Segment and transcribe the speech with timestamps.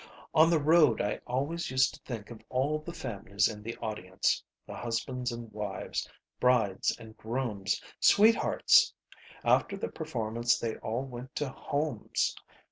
[0.33, 4.43] On the road I always used to think of all the families in the audience.
[4.65, 6.09] The husbands and wives.
[6.39, 7.79] Brides and grooms.
[7.99, 8.95] Sweethearts.
[9.43, 12.35] After the performance they all went to homes.